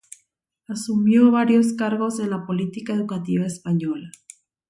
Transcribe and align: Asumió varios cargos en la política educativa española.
Asumió 0.67 1.29
varios 1.29 1.73
cargos 1.73 2.19
en 2.19 2.31
la 2.31 2.47
política 2.47 2.91
educativa 2.95 3.45
española. 3.45 4.09